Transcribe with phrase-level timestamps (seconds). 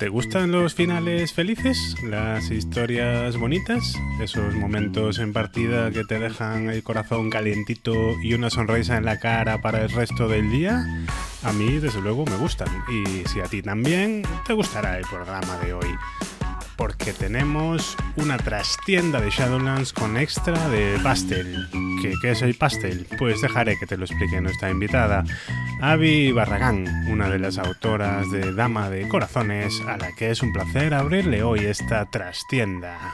[0.00, 1.94] ¿Te gustan los finales felices?
[2.02, 3.94] ¿Las historias bonitas?
[4.18, 9.18] ¿Esos momentos en partida que te dejan el corazón calientito y una sonrisa en la
[9.18, 10.86] cara para el resto del día?
[11.42, 12.68] A mí, desde luego, me gustan.
[12.90, 15.88] Y si a ti también, te gustará el programa de hoy
[16.80, 21.68] porque tenemos una trastienda de Shadowlands con extra de pastel.
[22.00, 23.06] ¿Qué, ¿Qué, es el pastel?
[23.18, 25.22] Pues dejaré que te lo explique nuestra invitada,
[25.82, 30.54] Avi Barragán, una de las autoras de Dama de Corazones, a la que es un
[30.54, 33.12] placer abrirle hoy esta trastienda.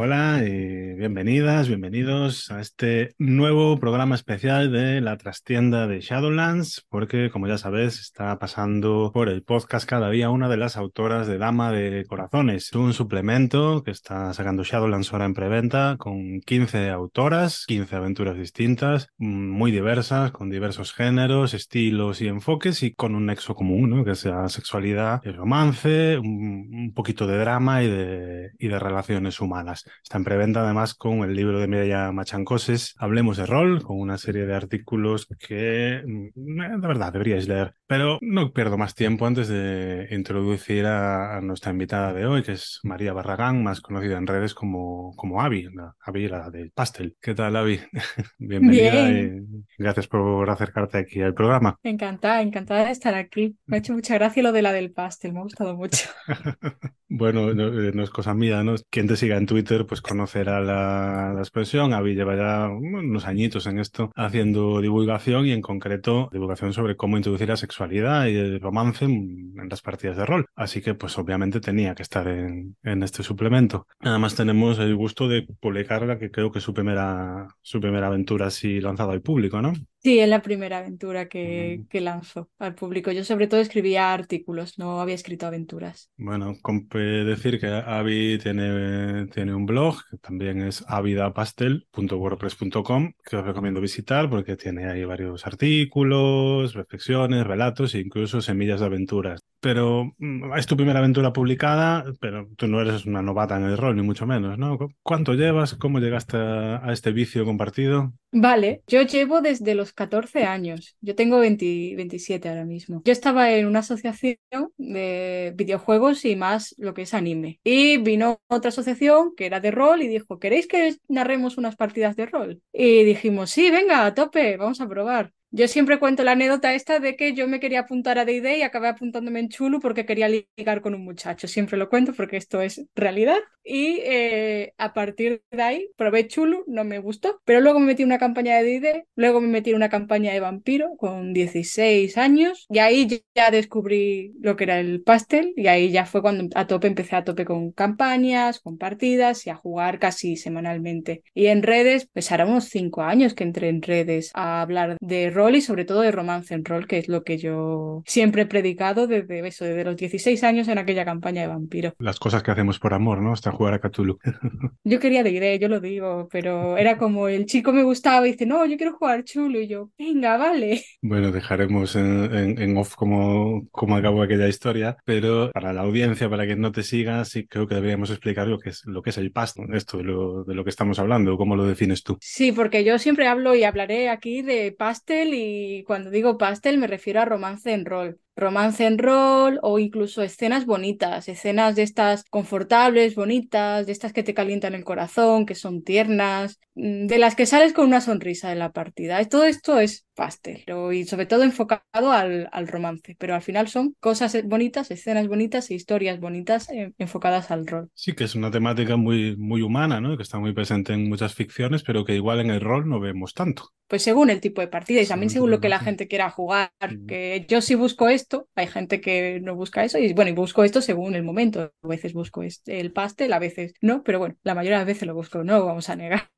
[0.00, 7.30] Hola y bienvenidas, bienvenidos a este nuevo programa especial de la trastienda de Shadowlands, porque
[7.30, 11.38] como ya sabes, está pasando por el podcast cada día una de las autoras de
[11.38, 17.64] Dama de Corazones, un suplemento que está sacando Shadowlands ahora en preventa con 15 autoras,
[17.68, 23.54] 15 aventuras distintas, muy diversas, con diversos géneros, estilos y enfoques y con un nexo
[23.54, 24.04] común, ¿no?
[24.04, 29.40] que sea sexualidad y romance, un, un poquito de drama y de, y de relaciones
[29.40, 29.84] humanas.
[30.02, 34.18] Está en preventa además con el libro de Mireia Machancoses, Hablemos de Rol, con una
[34.18, 37.74] serie de artículos que de verdad deberíais leer.
[37.86, 42.52] Pero no pierdo más tiempo antes de introducir a, a nuestra invitada de hoy, que
[42.52, 47.16] es María Barragán, más conocida en redes como, como Avi, la Avi, la del pastel.
[47.20, 47.80] ¿Qué tal, Avi?
[48.38, 49.46] Bienvenida Bien.
[49.50, 51.78] y gracias por acercarte aquí al programa.
[51.82, 53.56] Encantada, encantada de estar aquí.
[53.66, 56.08] Me ha hecho mucha gracia lo de la del pastel, me ha gustado mucho.
[57.08, 58.74] bueno, no, no, es cosa mía, ¿no?
[58.90, 61.92] Quien te siga en Twitter, pues conocerá la, la expresión.
[61.92, 67.16] Avi lleva ya unos añitos en esto haciendo divulgación y en concreto divulgación sobre cómo
[67.16, 70.46] introducir la sexualidad y el romance en, las partidas de rol.
[70.54, 73.86] Así que pues obviamente tenía que estar en, en, este suplemento.
[74.00, 78.06] Además tenemos el gusto de publicar la que creo que es su primera, su primera
[78.06, 79.72] aventura así lanzada al público, ¿no?
[80.08, 83.12] Sí, es la primera aventura que, que lanzo al público.
[83.12, 86.10] Yo sobre todo escribía artículos, no había escrito aventuras.
[86.16, 93.44] Bueno, compre decir que Avi tiene, tiene un blog, que también es avidapastel.wordpress.com, que os
[93.44, 99.42] recomiendo visitar porque tiene ahí varios artículos, reflexiones, relatos e incluso semillas de aventuras.
[99.60, 100.14] Pero
[100.56, 104.02] es tu primera aventura publicada, pero tú no eres una novata en el rol, ni
[104.02, 104.78] mucho menos, ¿no?
[105.02, 105.74] ¿Cuánto llevas?
[105.74, 108.12] ¿Cómo llegaste a este vicio compartido?
[108.30, 110.96] Vale, yo llevo desde los 14 años.
[111.00, 113.02] Yo tengo 20, 27 ahora mismo.
[113.04, 114.36] Yo estaba en una asociación
[114.76, 117.58] de videojuegos y más lo que es anime.
[117.64, 122.16] Y vino otra asociación que era de rol y dijo, ¿queréis que narremos unas partidas
[122.16, 122.60] de rol?
[122.72, 125.32] Y dijimos, sí, venga, a tope, vamos a probar.
[125.50, 128.62] Yo siempre cuento la anécdota esta de que yo me quería apuntar a D&D y
[128.62, 131.48] acabé apuntándome en Chulu porque quería ligar con un muchacho.
[131.48, 133.38] Siempre lo cuento porque esto es realidad.
[133.64, 137.40] Y eh, a partir de ahí probé Chulu, no me gustó.
[137.46, 140.32] Pero luego me metí en una campaña de D&D, luego me metí en una campaña
[140.32, 145.66] de vampiro con 16 años y ahí ya descubrí lo que era el pastel y
[145.68, 149.54] ahí ya fue cuando a tope empecé a tope con campañas, con partidas y a
[149.56, 151.22] jugar casi semanalmente.
[151.34, 155.30] Y en redes, pues hará unos 5 años que entré en redes a hablar de
[155.38, 158.46] rol y sobre todo de romance en rol, que es lo que yo siempre he
[158.46, 161.94] predicado desde eso, desde los 16 años en aquella campaña de vampiro.
[162.00, 163.32] Las cosas que hacemos por amor, ¿no?
[163.32, 164.18] Hasta jugar a Cthulhu.
[164.84, 168.32] yo quería de idea, yo lo digo, pero era como el chico me gustaba y
[168.32, 170.82] dice, no, yo quiero jugar chulo y yo, venga, vale.
[171.02, 176.28] Bueno, dejaremos en, en, en off cómo, cómo acabó aquella historia, pero para la audiencia,
[176.28, 179.10] para quien no te siga, sí creo que deberíamos explicar lo que es, lo que
[179.10, 182.18] es el pasto, esto de lo, de lo que estamos hablando, cómo lo defines tú.
[182.20, 186.86] Sí, porque yo siempre hablo y hablaré aquí de pastel y cuando digo pastel me
[186.86, 188.20] refiero a romance en rol.
[188.38, 194.22] Romance en rol o incluso escenas bonitas, escenas de estas confortables, bonitas, de estas que
[194.22, 198.54] te calientan el corazón, que son tiernas, de las que sales con una sonrisa de
[198.54, 199.24] la partida.
[199.24, 203.94] Todo esto es pastel y sobre todo enfocado al, al romance, pero al final son
[204.00, 207.88] cosas bonitas, escenas bonitas e historias bonitas eh, enfocadas al rol.
[207.94, 210.16] Sí, que es una temática muy, muy humana, ¿no?
[210.16, 213.32] que está muy presente en muchas ficciones, pero que igual en el rol no vemos
[213.32, 213.70] tanto.
[213.86, 216.70] Pues según el tipo de partida y también según lo que la gente quiera jugar,
[217.06, 220.64] que yo sí busco esto, hay gente que no busca eso y bueno, y busco
[220.64, 221.72] esto según el momento.
[221.82, 224.86] A veces busco este, el pastel, a veces no, pero bueno, la mayoría de las
[224.86, 226.28] veces lo busco, no vamos a negar.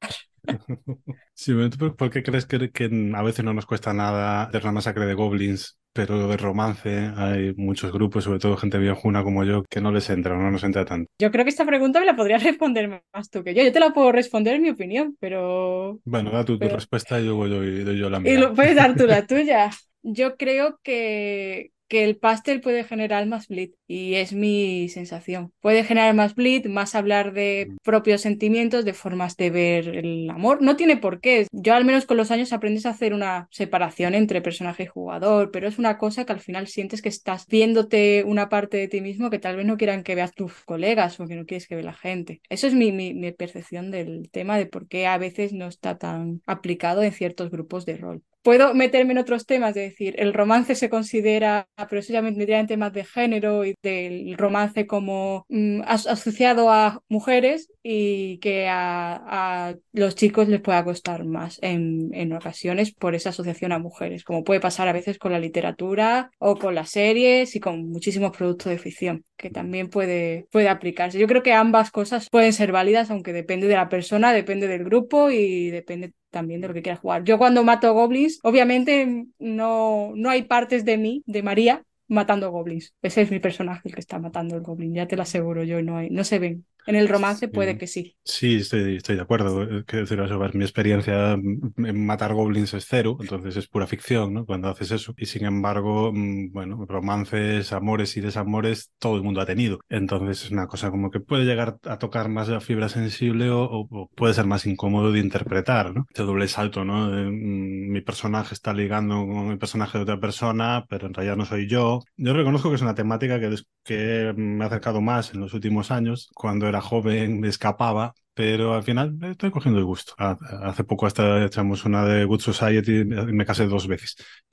[1.35, 1.55] Sí,
[1.97, 5.15] ¿por qué crees que, que, a veces no nos cuesta nada de la masacre de
[5.15, 9.91] goblins, pero de romance hay muchos grupos, sobre todo gente viejuna como yo, que no
[9.91, 11.11] les entra, no nos entra tanto?
[11.19, 13.63] Yo creo que esta pregunta me la podrías responder más tú que yo.
[13.63, 15.99] Yo te la puedo responder en mi opinión, pero...
[16.05, 16.73] Bueno, da tu, pero...
[16.73, 18.35] tu respuesta y luego yo doy yo la mía.
[18.35, 19.71] Y lo puedes dar tú la tuya.
[20.03, 25.53] Yo creo que que el pastel puede generar más bleed y es mi sensación.
[25.61, 30.63] Puede generar más bleed, más hablar de propios sentimientos, de formas de ver el amor.
[30.63, 31.49] No tiene por qué.
[31.51, 35.51] Yo al menos con los años aprendes a hacer una separación entre personaje y jugador,
[35.51, 39.01] pero es una cosa que al final sientes que estás viéndote una parte de ti
[39.01, 41.75] mismo que tal vez no quieran que veas tus colegas o que no quieres que
[41.75, 42.41] vea la gente.
[42.49, 46.41] Eso es mi, mi percepción del tema de por qué a veces no está tan
[46.47, 48.23] aplicado en ciertos grupos de rol.
[48.43, 52.31] Puedo meterme en otros temas, de decir, el romance se considera, pero eso ya me
[52.31, 58.39] metería en temas de género y del romance como mm, as- asociado a mujeres y
[58.39, 63.73] que a, a los chicos les pueda costar más en, en ocasiones por esa asociación
[63.73, 67.61] a mujeres, como puede pasar a veces con la literatura o con las series y
[67.61, 71.19] con muchísimos productos de ficción, que también puede, puede aplicarse.
[71.19, 74.85] Yo creo que ambas cosas pueden ser válidas, aunque depende de la persona, depende del
[74.85, 77.25] grupo y depende también de lo que quieras jugar.
[77.25, 82.95] Yo cuando mato goblins, obviamente no, no hay partes de mí, de María, matando goblins.
[83.03, 85.83] Ese es mi personaje el que está matando el goblin, ya te lo aseguro yo,
[85.83, 86.67] no, hay, no se ven.
[86.87, 88.17] En el romance puede que sí.
[88.25, 89.63] Sí, estoy, estoy de acuerdo.
[89.65, 93.87] Eh, Quiero decir, ver, mi experiencia mm, en matar goblins es cero, entonces es pura
[93.87, 94.47] ficción, ¿no?
[94.47, 95.15] Cuando haces eso.
[95.17, 99.81] Y sin embargo, mm, bueno, romances, amores y desamores, todo el mundo ha tenido.
[99.89, 103.63] Entonces es una cosa como que puede llegar a tocar más la fibra sensible o,
[103.91, 106.07] o- puede ser más incómodo de interpretar, ¿no?
[106.09, 107.11] Este doble salto, ¿no?
[107.11, 111.37] De, mm, mi personaje está ligando con el personaje de otra persona, pero en realidad
[111.37, 112.01] no soy yo.
[112.17, 113.55] Yo reconozco que es una temática que,
[113.85, 116.29] que me ha acercado más en los últimos años.
[116.35, 120.15] Cuando era joven me escapaba, pero al final estoy cogiendo el gusto.
[120.19, 124.17] Ha- Hace poco hasta echamos una de Good Society y me casé dos veces.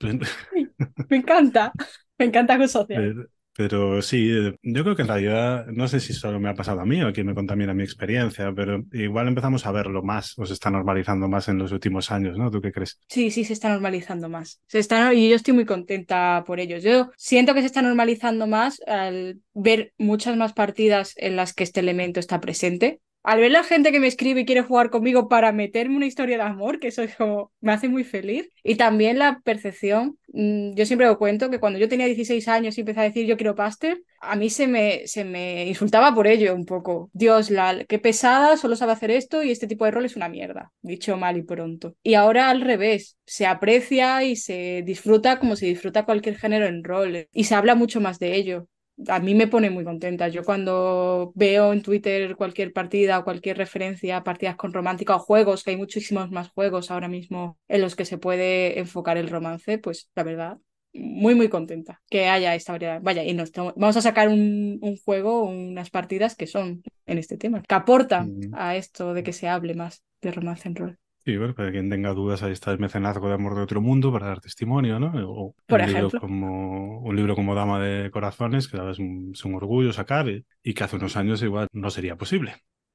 [1.10, 1.76] Me encanta,
[2.18, 3.10] me encanta con social.
[3.58, 6.80] Pero, sí, eh, yo creo que en realidad, no sé si solo me ha pasado
[6.80, 10.46] a mí o quien me contamina mi experiencia, pero igual empezamos a verlo más o
[10.46, 12.52] se está normalizando más en los últimos años, ¿no?
[12.52, 13.00] ¿Tú qué crees?
[13.08, 14.62] Sí, sí, se está normalizando más.
[14.68, 16.78] Se está, y yo estoy muy contenta por ello.
[16.78, 21.64] Yo siento que se está normalizando más al ver muchas más partidas en las que
[21.64, 23.00] este elemento está presente.
[23.28, 26.38] Al ver la gente que me escribe y quiere jugar conmigo para meterme una historia
[26.38, 28.50] de amor, que eso me hace muy feliz.
[28.64, 32.78] Y también la percepción, mm, yo siempre lo cuento, que cuando yo tenía 16 años
[32.78, 36.64] y empecé a decir yo quiero pastel, a mí se me, insultaba por ello un
[36.64, 37.10] poco.
[37.12, 40.30] Dios, la, qué pesada, solo sabe hacer esto y este tipo de rol es una
[40.30, 41.96] mierda, dicho mal y pronto.
[42.02, 46.82] Y ahora al revés, se aprecia y se disfruta como se disfruta cualquier género en
[46.82, 48.68] rol y se habla mucho más de ello.
[49.06, 50.26] A mí me pone muy contenta.
[50.28, 55.20] Yo cuando veo en Twitter cualquier partida o cualquier referencia a partidas con romántica o
[55.20, 59.28] juegos, que hay muchísimos más juegos ahora mismo en los que se puede enfocar el
[59.28, 60.58] romance, pues la verdad,
[60.92, 63.00] muy, muy contenta que haya esta variedad.
[63.00, 67.36] Vaya, y nos vamos a sacar un, un juego, unas partidas que son en este
[67.36, 68.54] tema, que aportan Mm.
[68.54, 70.98] a esto de que se hable más de romance en rol.
[71.28, 74.10] Sí, bueno, para quien tenga dudas, ahí está el mecenazgo de amor de otro mundo
[74.10, 75.12] para dar testimonio, ¿no?
[75.30, 76.20] O Por un libro ejemplo.
[76.20, 80.46] como un libro como Dama de Corazones, que es un, es un orgullo sacar y,
[80.62, 82.54] y que hace unos años igual no sería posible.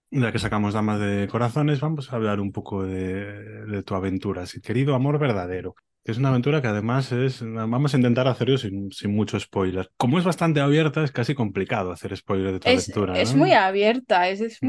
[0.10, 4.48] Ya que sacamos Damas de Corazones, vamos a hablar un poco de, de tu aventura,
[4.48, 5.76] sí, querido amor verdadero.
[6.04, 9.92] que Es una aventura que además es, vamos a intentar hacerlo sin, sin mucho spoiler.
[9.98, 13.40] Como es bastante abierta, es casi complicado hacer spoiler de tu Es, aventura, es ¿no?
[13.40, 14.68] muy abierta, es, es Mm.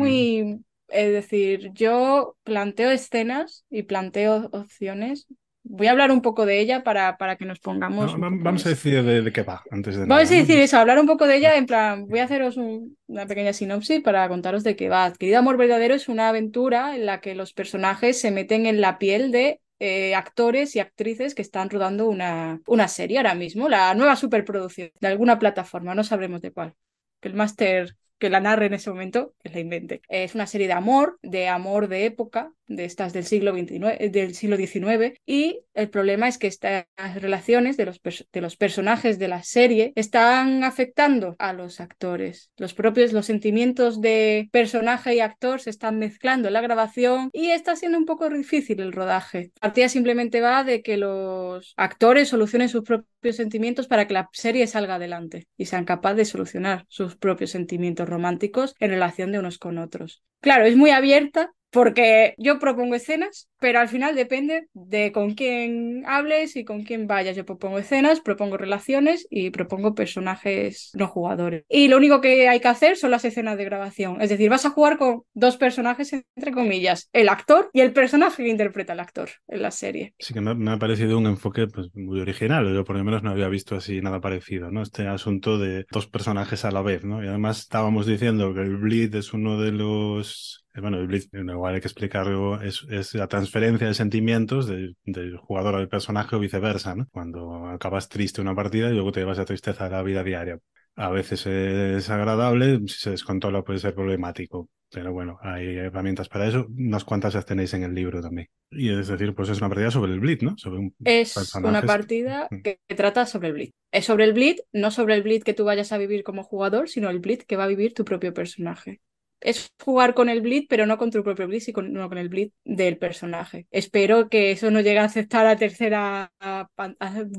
[0.94, 5.26] Es decir, yo planteo escenas y planteo opciones.
[5.62, 8.68] Voy a hablar un poco de ella para, para que nos pongamos No, vamos a
[8.70, 11.26] decir de, de qué va, antes de Vamos nada, a decir eso, hablar un poco
[11.26, 14.88] de ella, en plan, voy a haceros un- una pequeña sinopsis para contaros de qué
[14.90, 15.12] va.
[15.14, 18.98] Querido Amor Verdadero es una aventura en la que los personajes se meten en la
[18.98, 23.94] piel de eh, actores y actrices que están rodando una, una serie ahora mismo, la
[23.94, 26.74] nueva superproducción de alguna plataforma, no sabremos de cuál.
[27.20, 30.00] Que el máster que la narre en ese momento, que la invente.
[30.08, 34.34] Es una serie de amor, de amor de época, de estas del siglo XXIX, del
[34.34, 39.28] siglo XIX, y el problema es que estas relaciones de los, de los personajes de
[39.28, 42.50] la serie están afectando a los actores.
[42.56, 47.50] Los propios, los sentimientos de personaje y actor se están mezclando en la grabación y
[47.50, 49.52] está siendo un poco difícil el rodaje.
[49.56, 54.28] La partida simplemente va de que los actores solucionen sus propios sentimientos para que la
[54.32, 59.38] serie salga adelante y sean capaces de solucionar sus propios sentimientos románticos en relación de
[59.38, 60.22] unos con otros.
[60.40, 66.04] Claro, es muy abierta porque yo propongo escenas, pero al final depende de con quién
[66.06, 67.36] hables y con quién vayas.
[67.36, 71.64] Yo propongo escenas, propongo relaciones y propongo personajes no jugadores.
[71.68, 74.22] Y lo único que hay que hacer son las escenas de grabación.
[74.22, 78.44] Es decir, vas a jugar con dos personajes, entre comillas, el actor y el personaje
[78.44, 80.14] que interpreta el actor en la serie.
[80.20, 82.72] Sí que me, me ha parecido un enfoque pues, muy original.
[82.72, 84.82] Yo por lo menos no había visto así nada parecido, ¿no?
[84.82, 87.24] Este asunto de dos personajes a la vez, ¿no?
[87.24, 91.74] Y además estábamos diciendo que el Bleed es uno de los bueno, el Blitz, igual
[91.74, 94.96] hay que explicarlo, es, es la transferencia de sentimientos del,
[95.38, 97.06] jugador al personaje o viceversa, ¿no?
[97.12, 100.58] Cuando acabas triste una partida y luego te llevas a tristeza a la vida diaria.
[100.96, 106.46] A veces es agradable, si se descontrola puede ser problemático, pero bueno, hay herramientas para
[106.46, 108.48] eso, unas cuantas las tenéis en el libro también.
[108.70, 110.56] Y es decir, pues es una partida sobre el Blitz, ¿no?
[110.56, 113.72] Sobre un es una partida que, que, trata sobre el Blitz.
[113.92, 116.88] Es sobre el Blitz, no sobre el Blitz que tú vayas a vivir como jugador,
[116.88, 119.00] sino el Blitz que va a vivir tu propio personaje
[119.44, 122.50] es jugar con el bleed, pero no con tu propio bleed, sino con el bleed
[122.64, 123.66] del personaje.
[123.70, 126.32] Espero que eso no llegue a aceptar a tercera,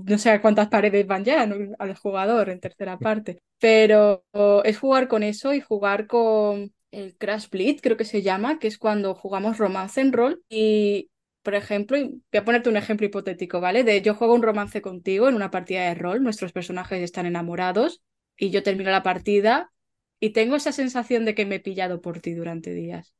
[0.07, 1.41] no sé a cuántas paredes van ya
[1.79, 4.23] al jugador en tercera parte, pero
[4.63, 8.67] es jugar con eso y jugar con el Crash Bleed, creo que se llama, que
[8.67, 11.09] es cuando jugamos romance en rol y
[11.43, 13.83] por ejemplo, voy a ponerte un ejemplo hipotético, ¿vale?
[13.83, 18.01] De yo juego un romance contigo en una partida de rol, nuestros personajes están enamorados
[18.35, 19.71] y yo termino la partida
[20.19, 23.13] y tengo esa sensación de que me he pillado por ti durante días.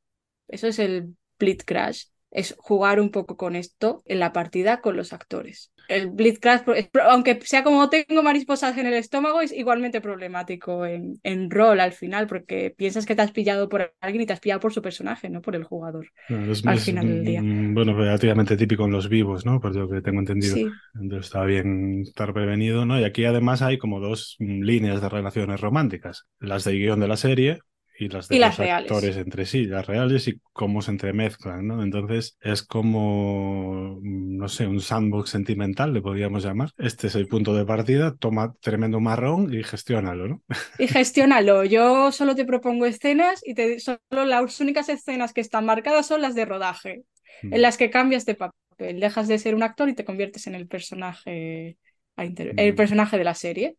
[0.48, 4.94] Eso es el Blitz Crash, es jugar un poco con esto en la partida con
[4.94, 5.72] los actores.
[5.88, 6.62] El Blitz Crash,
[7.08, 11.92] aunque sea como tengo mariposas en el estómago, es igualmente problemático en, en rol al
[11.92, 14.82] final, porque piensas que te has pillado por alguien y te has pillado por su
[14.82, 16.08] personaje, no por el jugador.
[16.28, 17.42] al final del día.
[17.42, 19.58] Mm, bueno, relativamente típico en los vivos, ¿no?
[19.58, 20.56] Por lo que tengo entendido.
[20.56, 20.66] Sí.
[21.00, 23.00] Entonces está bien estar prevenido, ¿no?
[23.00, 26.26] Y aquí además hay como dos líneas de relaciones románticas.
[26.38, 27.60] Las de guion de la serie,
[27.98, 31.82] y las de los actores entre sí, las reales y cómo se entremezclan, ¿no?
[31.82, 36.70] Entonces es como, no sé, un sandbox sentimental, le podríamos llamar.
[36.78, 40.42] Este es el punto de partida, toma tremendo marrón y gestiónalo, ¿no?
[40.78, 41.64] Y gestiónalo.
[41.64, 46.22] Yo solo te propongo escenas y te, solo las únicas escenas que están marcadas son
[46.22, 47.04] las de rodaje,
[47.42, 47.54] en mm.
[47.54, 50.66] las que cambias de papel, dejas de ser un actor y te conviertes en el
[50.66, 51.78] personaje,
[52.16, 52.76] el mm.
[52.76, 53.76] personaje de la serie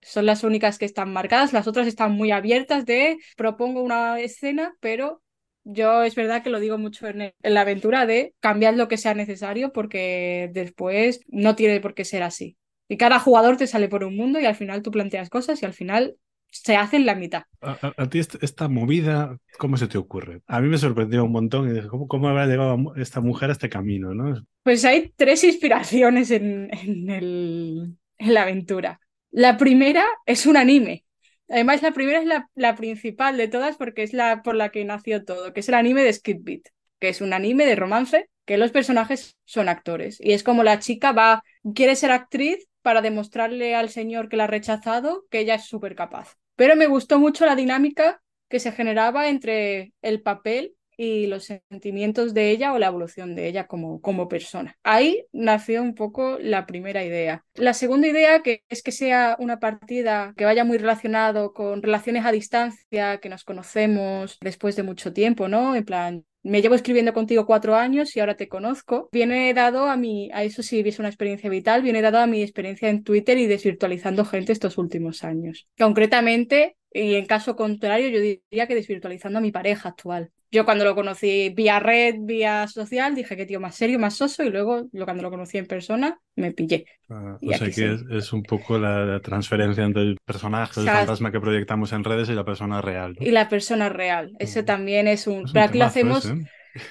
[0.00, 4.74] son las únicas que están marcadas, las otras están muy abiertas de propongo una escena,
[4.80, 5.22] pero
[5.64, 9.14] yo es verdad que lo digo mucho en, la aventura de cambiar lo que sea
[9.14, 12.56] necesario porque después no tiene por qué ser así.
[12.88, 15.66] Y cada jugador te sale por un mundo y al final tú planteas cosas y
[15.66, 16.16] al final
[16.50, 17.42] se hace en la mitad.
[17.60, 20.40] A, ti esta, movida, ¿cómo se te ocurre?
[20.46, 23.52] A mí me sorprendió un montón y dije, ¿cómo, cómo habrá llegado esta mujer a
[23.52, 24.14] este camino?
[24.14, 24.42] ¿no?
[24.62, 29.00] Pues hay tres inspiraciones en, en, el, en la aventura.
[29.30, 31.04] La primera es un anime.
[31.48, 34.84] Además, la primera es la, la, principal de todas porque es la por la que
[34.84, 36.62] nació todo, que es el anime de Skid Beat,
[36.98, 40.18] que es un anime de romance que los personajes son actores.
[40.20, 41.42] Y es como la chica va,
[41.74, 45.94] quiere ser actriz para demostrarle al señor que la ha rechazado que ella es súper
[45.94, 46.36] capaz.
[46.56, 52.34] Pero me gustó mucho la dinámica que se generaba entre el papel y los sentimientos
[52.34, 54.76] de ella o la evolución de ella como, como persona.
[54.82, 57.44] Ahí nació un poco la primera idea.
[57.54, 62.26] La segunda idea que es que sea una partida que vaya muy relacionado con relaciones
[62.26, 65.76] a distancia, que nos conocemos después de mucho tiempo, ¿no?
[65.76, 69.96] En plan, me llevo escribiendo contigo cuatro años y ahora te conozco, viene dado a
[69.96, 73.38] mi, a eso sí es una experiencia vital, viene dado a mi experiencia en Twitter
[73.38, 75.68] y desvirtualizando gente estos últimos años.
[75.78, 80.30] Concretamente, y en caso contrario, yo diría que desvirtualizando a mi pareja actual.
[80.50, 84.42] Yo cuando lo conocí vía red, vía social, dije que tío más serio, más soso,
[84.42, 86.86] y luego cuando lo conocí en persona, me pillé.
[87.10, 91.40] Ah, o sea que es, un poco la, transferencia entre el personaje, el fantasma que
[91.40, 93.16] proyectamos en redes y la persona real.
[93.20, 94.32] Y la persona real.
[94.38, 95.44] Ese también es un...
[95.52, 96.36] Pero aquí lo hacemos, ¿eh?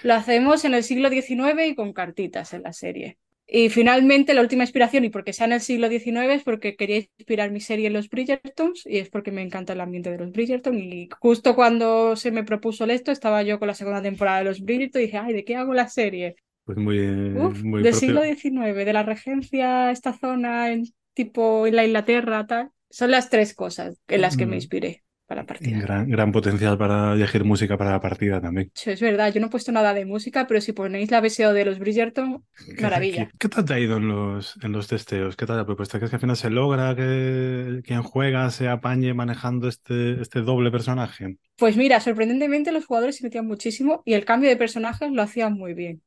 [0.03, 3.17] lo hacemos en el siglo XIX y con cartitas en la serie.
[3.49, 6.97] Y finalmente la última inspiración, y porque sea en el siglo XIX, es porque quería
[6.97, 10.33] inspirar mi serie en los Bridgertons y es porque me encanta el ambiente de los
[10.33, 10.77] Bridgerton.
[10.77, 14.61] Y justo cuando se me propuso esto, estaba yo con la segunda temporada de los
[14.61, 16.35] Bridgerton y dije, ay, ¿de qué hago la serie?
[16.65, 16.99] Pues muy,
[17.37, 22.45] Uf, muy del siglo XIX, de la regencia, esta zona, en, tipo en la Inglaterra,
[22.45, 22.71] tal.
[22.89, 24.59] Son las tres cosas en las que me mm.
[24.59, 25.79] inspiré para la partida.
[25.79, 28.71] Gran, gran potencial para elegir música para la partida también.
[28.73, 31.53] Sí, es verdad, yo no he puesto nada de música, pero si ponéis la BSO
[31.53, 32.45] de los Bridgerton,
[32.81, 33.29] maravilla.
[33.37, 35.35] ¿Qué, tal te ha ido en los, en los testeos?
[35.35, 35.99] ¿Qué tal la propuesta?
[35.99, 40.71] ¿Crees que al final se logra que quien juega se apañe manejando este, este doble
[40.71, 41.37] personaje?
[41.57, 45.53] Pues mira, sorprendentemente los jugadores se metían muchísimo y el cambio de personajes lo hacían
[45.53, 46.01] muy bien.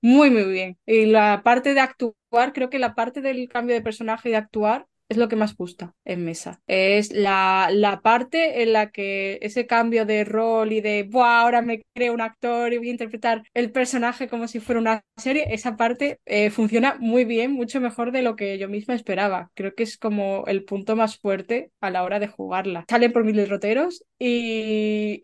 [0.00, 0.78] Muy, muy bien.
[0.84, 4.38] Y la parte de actuar, creo que la parte del cambio de personaje y de
[4.38, 6.60] actuar es lo que más gusta en mesa.
[6.66, 11.62] Es la, la, parte en la que ese cambio de rol y de, Buah, ahora
[11.62, 15.46] me creo un actor y voy a interpretar el personaje como si fuera una serie,
[15.50, 19.50] esa parte eh, funciona muy bien, mucho mejor de lo que yo misma esperaba.
[19.54, 22.84] Creo que es como el punto más fuerte a la hora de jugarla.
[22.88, 25.20] Salen por mil derroteros y,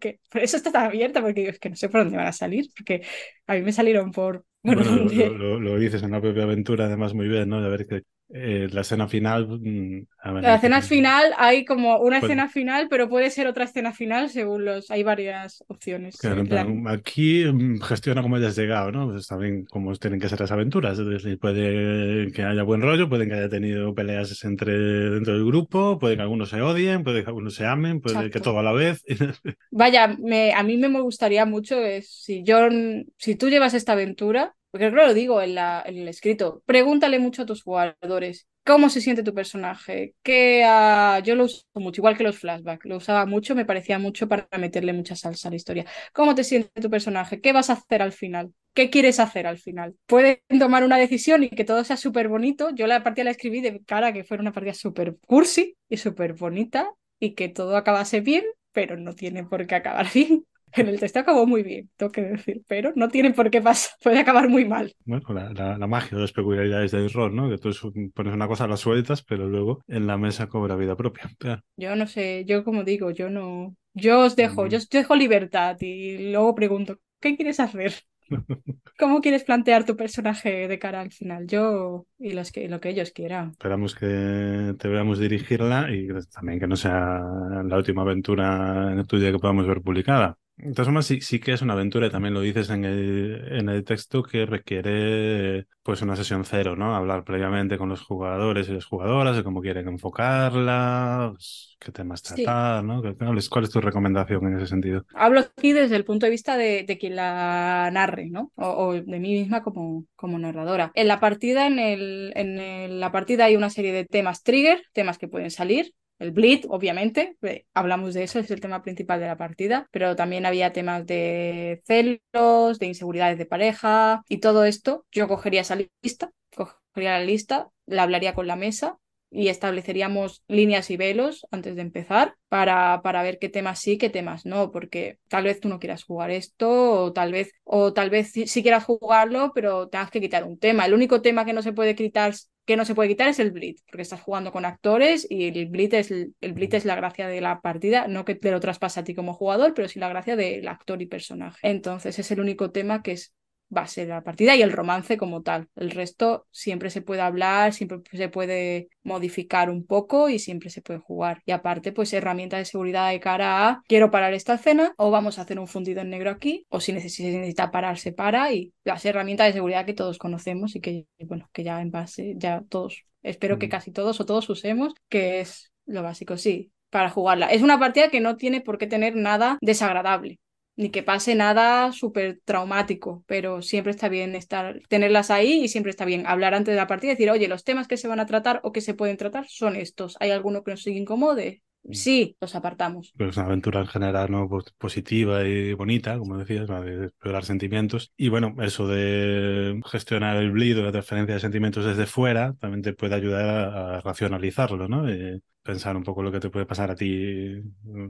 [0.00, 2.32] que por eso está tan abierta, porque es que no sé por dónde van a
[2.32, 3.02] salir, porque
[3.46, 7.48] a mí me salieron por bueno, lo, dices en la propia aventura, además, muy bien,
[7.48, 7.62] ¿no?
[7.62, 9.46] De ver que eh, la escena final.
[9.48, 13.30] mm, ver, La es que- escena final, hay como una Pues- escena final, pero puede
[13.30, 14.90] ser otra escena final según los.
[14.90, 16.18] Hay varias opciones.
[16.18, 16.44] Claro,
[16.88, 19.10] aquí mm, gestiona como hayas llegado, ¿no?
[19.10, 20.98] Pues también cómo tienen que ser las aventuras.
[20.98, 25.46] Es decir, puede que haya buen rollo, puede que haya tenido peleas entre dentro del
[25.46, 28.50] grupo, puede que algunos se odien, puede que algunos se amen, puede que Exacto.
[28.50, 29.02] todo a la vez.
[29.70, 32.68] Vaya, me- a mí me gustaría mucho es, si yo,
[33.16, 37.18] si tú llevas esta aventura, porque que lo digo en, la, en el escrito, pregúntale
[37.18, 38.46] mucho a tus jugadores.
[38.64, 40.14] ¿Cómo se siente tu personaje?
[40.22, 42.84] ¿Qué, ah, yo lo uso mucho, igual que los flashbacks.
[42.84, 45.86] Lo usaba mucho, me parecía mucho para meterle mucha salsa a la historia.
[46.12, 47.40] ¿Cómo te siente tu personaje?
[47.40, 48.52] ¿Qué vas a hacer al final?
[48.74, 49.96] ¿Qué quieres hacer al final?
[50.06, 52.70] Pueden tomar una decisión y que todo sea súper bonito.
[52.74, 55.96] Yo la partida la escribí de cara a que fuera una partida súper cursi y
[55.96, 60.44] súper bonita y que todo acabase bien, pero no tiene por qué acabar bien.
[60.72, 63.92] En el texto acabó muy bien, tengo que decir, pero no tiene por qué pasar,
[64.02, 64.94] puede acabar muy mal.
[65.04, 67.48] Bueno, la, la, la magia, las peculiaridades del rol, ¿no?
[67.48, 67.70] Que tú
[68.14, 71.30] pones una cosa, la sueltas, pero luego en la mesa cobra vida propia.
[71.38, 71.62] Claro.
[71.76, 74.68] Yo no sé, yo como digo, yo no, yo os dejo, Mm.
[74.68, 77.92] yo os dejo libertad y luego pregunto, ¿qué quieres hacer?
[78.98, 81.46] ¿Cómo quieres plantear tu personaje de cara al final?
[81.46, 83.50] Yo y los que, lo que ellos quieran.
[83.52, 87.20] Esperamos que te veamos dirigirla y también que no sea
[87.64, 90.36] la última aventura tuya que podamos ver publicada.
[90.60, 93.46] De todas formas, sí, sí que es una aventura y también lo dices en el,
[93.52, 96.96] en el texto que requiere pues una sesión cero, ¿no?
[96.96, 102.22] Hablar previamente con los jugadores y las jugadoras de cómo quieren enfocarla, pues, qué temas
[102.22, 102.42] Sí.
[102.44, 103.00] tratar, ¿no?
[103.02, 103.48] Que hables.
[103.48, 105.04] ¿Cuál es tu recomendación en ese sentido?
[105.14, 108.52] Hablo aquí desde el punto de vista de, de quien la narre, ¿no?
[108.56, 110.90] O, o de mí misma como, como narradora.
[110.94, 114.82] En la partida, en, el, en el- la partida hay una serie de temas trigger,
[114.92, 115.92] temas que pueden salir.
[116.18, 120.16] El bleed, obviamente, eh, hablamos de eso, es el tema principal de la partida, pero
[120.16, 125.06] también había temas de celos, de inseguridades de pareja y todo esto.
[125.12, 128.98] Yo cogería esa lista, cogería la lista, la hablaría con la mesa
[129.30, 134.08] y estableceríamos líneas y velos antes de empezar para, para ver qué temas sí, qué
[134.10, 138.10] temas no, porque tal vez tú no quieras jugar esto o tal vez, o tal
[138.10, 140.86] vez sí, quieras jugarlo, pero tengas que quitar un tema.
[140.86, 142.34] El único tema que no se puede quitar
[142.68, 145.68] que no se puede quitar es el bleed, porque estás jugando con actores y el
[145.68, 149.04] bleed es, el es la gracia de la partida, no que te lo traspasa a
[149.04, 151.58] ti como jugador, pero sí la gracia del actor y personaje.
[151.62, 153.32] Entonces es el único tema que es
[153.68, 155.68] base de la partida y el romance como tal.
[155.76, 160.82] El resto siempre se puede hablar, siempre se puede modificar un poco y siempre se
[160.82, 161.42] puede jugar.
[161.46, 165.38] Y aparte, pues herramientas de seguridad de cara a quiero parar esta escena o vamos
[165.38, 169.04] a hacer un fundido en negro aquí o si necesita, parar, se para y las
[169.04, 173.04] herramientas de seguridad que todos conocemos y que, bueno, que ya en base, ya todos,
[173.22, 177.46] espero que casi todos o todos usemos, que es lo básico, sí, para jugarla.
[177.46, 180.38] Es una partida que no tiene por qué tener nada desagradable
[180.80, 185.90] ni que pase nada súper traumático, pero siempre está bien estar, tenerlas ahí y siempre
[185.90, 188.20] está bien hablar antes de la partida y decir, oye, los temas que se van
[188.20, 190.16] a tratar o que se pueden tratar son estos.
[190.20, 191.62] ¿Hay alguno que nos incomode?
[191.90, 193.12] Sí, los apartamos.
[193.16, 194.48] Pues una aventura en general ¿no?
[194.48, 196.82] Pues positiva y bonita, como decías, ¿no?
[196.82, 198.12] de explorar sentimientos.
[198.16, 202.82] Y bueno, eso de gestionar el bleed o la transferencia de sentimientos desde fuera también
[202.82, 205.08] te puede ayudar a, a racionalizarlo, ¿no?
[205.08, 207.62] Eh, pensar un poco lo que te puede pasar a ti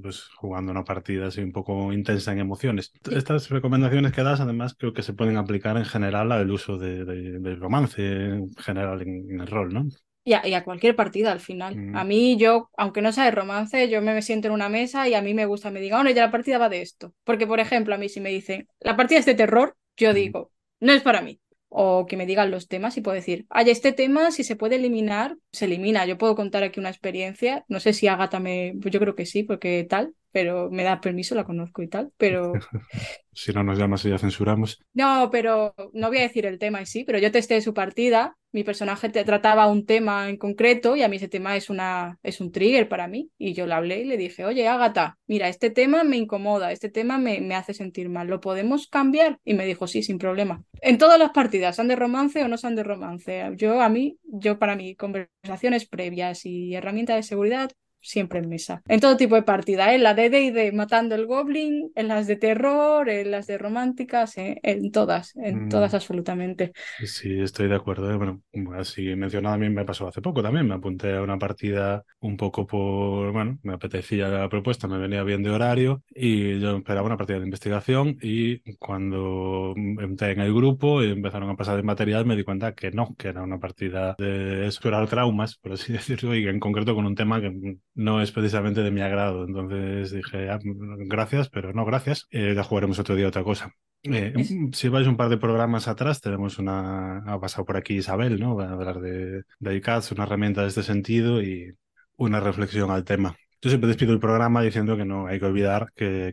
[0.03, 2.93] pues, jugando una partida así un poco intensa en emociones.
[3.11, 7.05] Estas recomendaciones que das, además, creo que se pueden aplicar en general al uso de,
[7.05, 9.89] de, del romance en general en, en el rol, ¿no?
[10.29, 11.77] Y a, y a, cualquier partida al final.
[11.77, 11.97] Mm.
[11.97, 15.15] A mí, yo, aunque no sea de romance, yo me siento en una mesa y
[15.15, 17.15] a mí me gusta, me diga, bueno, ya la partida va de esto.
[17.25, 20.15] Porque, por ejemplo, a mí si me dicen, la partida es de terror, yo Mm.
[20.15, 21.41] digo, no es para mí.
[21.71, 24.77] O que me digan los temas y puedo decir, ay, este tema, si se puede
[24.77, 26.07] eliminar, se elimina.
[26.07, 27.65] Yo puedo contar aquí una experiencia.
[27.69, 28.75] No sé si Agatha me.
[28.81, 32.13] Pues yo creo que sí, porque tal, pero me da permiso, la conozco y tal.
[32.17, 32.53] Pero
[33.33, 34.79] si no nos llamas y ya censuramos.
[34.93, 38.37] no, pero no voy a decir el tema en sí, pero yo testé su partida,
[38.53, 42.21] mi personaje te trataba un tema en concreto y a mí ese tema es, una,
[42.23, 43.31] es un trigger para mí.
[43.37, 46.89] Y yo le hablé y le dije, oye, Ágata, mira, este tema me incomoda, este
[46.89, 49.41] tema me, me hace sentir mal, ¿lo podemos cambiar?
[49.45, 50.63] Y me dijo, sí, sin problema.
[50.83, 53.43] En todas las partidas, ¿son de romance o no son de romance?
[53.57, 58.83] Yo, a mí, yo para mí, conversaciones previas y herramientas de seguridad, siempre en mesa.
[58.89, 59.97] En todo tipo de partida, ¿eh?
[59.97, 64.37] en la de D&D matando el goblin, en las de terror, en las de románticas,
[64.39, 64.61] ¿eh?
[64.63, 65.69] en todas, en Mm.
[65.69, 66.73] todas absolutamente.
[67.01, 68.11] Sí, estoy de acuerdo.
[68.11, 68.17] ¿eh?
[68.17, 68.43] Bueno,
[68.77, 70.67] así mencionado a mí me pasó hace poco también.
[70.67, 75.23] Me apunté a una partida un poco por, bueno, me apetecía la propuesta, me venía
[75.23, 80.53] bien de horario y yo esperaba una partida de investigación y cuando entré en el
[80.53, 83.61] grupo y empezaron a pasar el material me di cuenta que no, que era una
[83.61, 88.23] partida de explorar traumas, por así decirlo, y en concreto con un tema que no
[88.23, 89.45] es precisamente de mi agrado.
[89.45, 92.27] Entonces dije, ah, gracias, pero no gracias.
[92.31, 93.73] Eh, ya jugaremos otro día otra cosa.
[94.05, 94.33] Eh,
[94.73, 97.19] si vais un par de programas atrás, tenemos una.
[97.19, 98.55] Ha pasado por aquí Isabel, ¿no?
[98.55, 101.75] Va a hablar de, de iCads, una herramienta de este sentido y
[102.17, 103.37] una reflexión al tema.
[103.61, 106.33] Yo siempre despido el programa diciendo que no hay que olvidar que,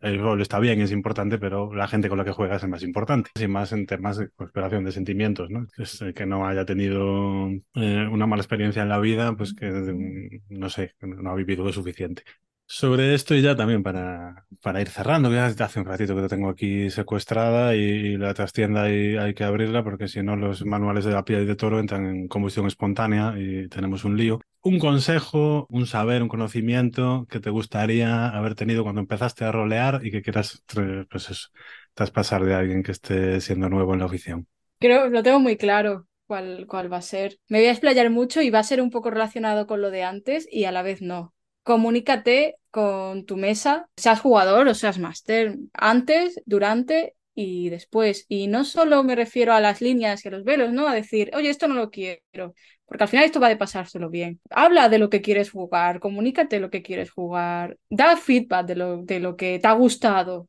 [0.00, 2.82] el rol está bien, es importante, pero la gente con la que juegas es más
[2.82, 3.30] importante.
[3.40, 5.68] Y más en temas de conspiración de sentimientos, ¿no?
[5.78, 10.58] Es que no haya tenido eh, una mala experiencia en la vida, pues que mm,
[10.58, 12.24] no sé, no ha vivido lo suficiente.
[12.66, 16.28] Sobre esto y ya también para, para ir cerrando, ya hace un ratito que te
[16.28, 21.04] tengo aquí secuestrada y la trastienda hay, hay que abrirla porque si no los manuales
[21.04, 24.40] de la piel de toro entran en combustión espontánea y tenemos un lío.
[24.64, 30.00] Un consejo, un saber, un conocimiento que te gustaría haber tenido cuando empezaste a rolear
[30.04, 30.62] y que quieras
[31.10, 31.48] pues eso,
[31.94, 34.46] traspasar de alguien que esté siendo nuevo en la afición.
[34.78, 37.38] Creo, lo tengo muy claro cuál, cuál va a ser.
[37.48, 40.04] Me voy a explayar mucho y va a ser un poco relacionado con lo de
[40.04, 41.34] antes y a la vez no.
[41.64, 48.26] Comunícate con tu mesa, seas jugador o seas máster, antes, durante y después.
[48.28, 50.88] Y no solo me refiero a las líneas y a los velos, ¿no?
[50.88, 52.54] A decir, oye, esto no lo quiero,
[52.86, 54.40] porque al final esto va de pasárselo bien.
[54.50, 59.02] Habla de lo que quieres jugar, comunícate lo que quieres jugar, da feedback de lo,
[59.02, 60.48] de lo que te ha gustado,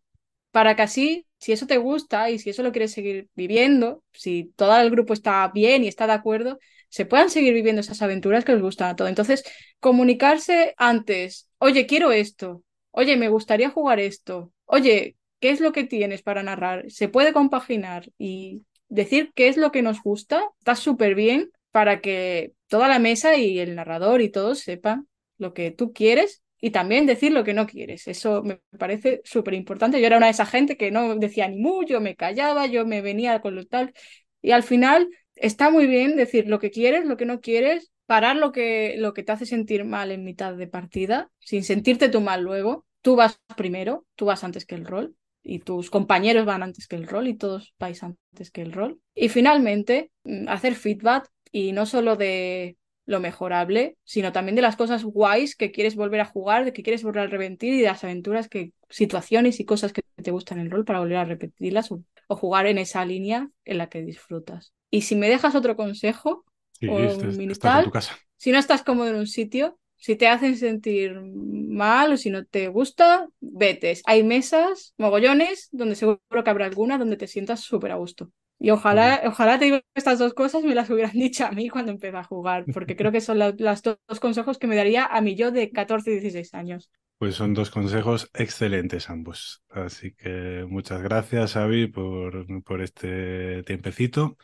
[0.51, 4.53] para que así, si eso te gusta y si eso lo quieres seguir viviendo, si
[4.55, 8.45] todo el grupo está bien y está de acuerdo, se puedan seguir viviendo esas aventuras
[8.45, 9.09] que les gustan a todos.
[9.09, 9.43] Entonces,
[9.79, 15.83] comunicarse antes, oye, quiero esto, oye, me gustaría jugar esto, oye, ¿qué es lo que
[15.83, 16.89] tienes para narrar?
[16.89, 18.09] ¿Se puede compaginar?
[18.17, 22.97] Y decir qué es lo que nos gusta, está súper bien para que toda la
[22.97, 25.05] mesa y el narrador y todos sepan
[25.37, 28.07] lo que tú quieres y también decir lo que no quieres.
[28.07, 29.99] Eso me parece súper importante.
[29.99, 32.85] Yo era una de esa gente que no decía ni mu, yo me callaba, yo
[32.85, 33.93] me venía con lo tal.
[34.41, 38.37] Y al final está muy bien decir lo que quieres, lo que no quieres, parar
[38.37, 42.21] lo que, lo que te hace sentir mal en mitad de partida, sin sentirte tú
[42.21, 42.85] mal luego.
[43.01, 46.95] Tú vas primero, tú vas antes que el rol y tus compañeros van antes que
[46.95, 48.99] el rol y todos vais antes que el rol.
[49.13, 54.77] Y finalmente, mm, hacer feedback y no solo de lo mejorable, sino también de las
[54.77, 57.87] cosas guays que quieres volver a jugar, de que quieres volver a repetir y de
[57.87, 61.25] las aventuras que, situaciones y cosas que te gustan en el rol para volver a
[61.25, 64.73] repetirlas o, o jugar en esa línea en la que disfrutas.
[64.89, 66.45] Y si me dejas otro consejo
[66.79, 68.17] Sí, o estás, un estás en tu casa.
[68.37, 72.45] si no estás cómodo en un sitio, si te hacen sentir mal o si no
[72.45, 73.93] te gusta, vete.
[74.05, 78.29] Hay mesas, mogollones, donde seguro que habrá alguna donde te sientas súper a gusto.
[78.59, 81.91] Y ojalá, ojalá te digo estas dos cosas me las hubieran dicho a mí cuando
[81.91, 85.05] empecé a jugar, porque creo que son la- las dos, dos consejos que me daría
[85.05, 86.91] a mí yo de 14 y 16 años.
[87.17, 89.63] Pues son dos consejos excelentes ambos.
[89.69, 94.37] Así que muchas gracias, Avi, por, por este tiempecito.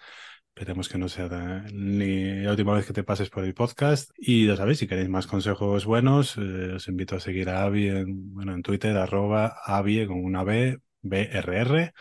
[0.60, 4.12] Esperemos que no sea ni la última vez que te pases por el podcast.
[4.18, 7.88] Y ya sabéis, si queréis más consejos buenos, eh, os invito a seguir a Avi
[7.88, 11.94] en, bueno, en Twitter, arroba Avi con una B, BRR,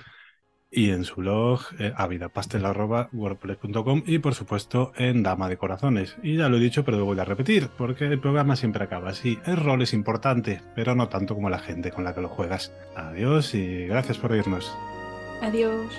[0.72, 2.64] y en su blog, eh, avidapastel
[4.06, 6.16] y por supuesto en Dama de Corazones.
[6.24, 9.10] Y ya lo he dicho, pero lo voy a repetir, porque el programa siempre acaba
[9.10, 9.38] así.
[9.46, 12.72] El rol es importante, pero no tanto como la gente con la que lo juegas.
[12.96, 14.76] Adiós y gracias por oírnos.
[15.42, 15.92] Adiós.